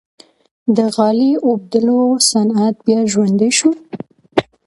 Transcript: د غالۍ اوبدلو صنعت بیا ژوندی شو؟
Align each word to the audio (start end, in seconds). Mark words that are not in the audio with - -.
د 0.75 0.77
غالۍ 0.95 1.31
اوبدلو 1.47 1.99
صنعت 2.29 2.75
بیا 2.85 2.99
ژوندی 3.11 3.51
شو؟ 3.57 3.69